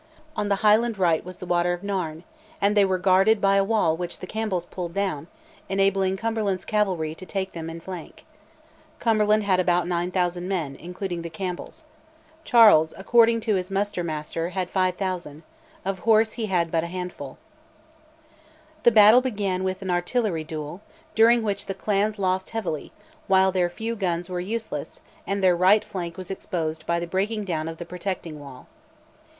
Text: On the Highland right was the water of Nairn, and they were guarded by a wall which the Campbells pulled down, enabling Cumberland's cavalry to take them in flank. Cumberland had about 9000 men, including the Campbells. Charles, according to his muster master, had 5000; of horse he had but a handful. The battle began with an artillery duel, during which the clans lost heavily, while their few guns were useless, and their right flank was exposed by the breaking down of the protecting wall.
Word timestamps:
On 0.35 0.49
the 0.49 0.55
Highland 0.65 0.97
right 0.97 1.23
was 1.23 1.37
the 1.37 1.45
water 1.45 1.73
of 1.73 1.83
Nairn, 1.83 2.23
and 2.59 2.75
they 2.75 2.83
were 2.85 2.97
guarded 2.97 3.39
by 3.39 3.57
a 3.57 3.63
wall 3.63 3.95
which 3.95 4.17
the 4.17 4.25
Campbells 4.25 4.65
pulled 4.65 4.95
down, 4.95 5.27
enabling 5.69 6.17
Cumberland's 6.17 6.65
cavalry 6.65 7.13
to 7.13 7.23
take 7.23 7.51
them 7.51 7.69
in 7.69 7.79
flank. 7.79 8.25
Cumberland 8.97 9.43
had 9.43 9.59
about 9.59 9.87
9000 9.87 10.47
men, 10.47 10.75
including 10.75 11.21
the 11.21 11.29
Campbells. 11.29 11.85
Charles, 12.43 12.95
according 12.97 13.41
to 13.41 13.53
his 13.53 13.69
muster 13.69 14.03
master, 14.03 14.49
had 14.49 14.71
5000; 14.71 15.43
of 15.85 15.99
horse 15.99 16.31
he 16.31 16.47
had 16.47 16.71
but 16.71 16.83
a 16.83 16.87
handful. 16.87 17.37
The 18.81 18.89
battle 18.91 19.21
began 19.21 19.63
with 19.63 19.83
an 19.83 19.91
artillery 19.91 20.43
duel, 20.43 20.81
during 21.13 21.43
which 21.43 21.67
the 21.67 21.75
clans 21.75 22.17
lost 22.17 22.49
heavily, 22.49 22.91
while 23.27 23.51
their 23.51 23.69
few 23.69 23.95
guns 23.95 24.31
were 24.31 24.39
useless, 24.39 24.99
and 25.27 25.43
their 25.43 25.55
right 25.55 25.85
flank 25.85 26.17
was 26.17 26.31
exposed 26.31 26.87
by 26.87 26.99
the 26.99 27.05
breaking 27.05 27.45
down 27.45 27.67
of 27.67 27.77
the 27.77 27.85
protecting 27.85 28.39
wall. 28.39 28.65